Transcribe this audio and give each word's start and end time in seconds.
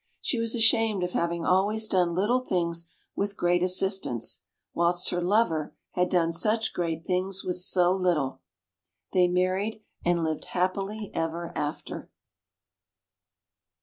She 0.19 0.39
was 0.39 0.55
ashamed 0.55 1.03
of 1.03 1.11
having 1.11 1.45
always 1.45 1.87
done 1.87 2.15
little 2.15 2.39
things 2.39 2.89
with 3.15 3.37
great 3.37 3.61
assistance, 3.61 4.39
whilst 4.73 5.11
her 5.11 5.21
lover 5.21 5.75
had 5.91 6.09
done 6.09 6.31
such 6.31 6.73
great 6.73 7.05
things 7.05 7.43
with 7.43 7.57
so 7.57 7.93
little. 7.93 8.41
They 9.13 9.27
married, 9.27 9.83
and 10.03 10.23
lived 10.23 10.45
happily 10.45 11.11
ever 11.13 11.55
after. 11.55 12.09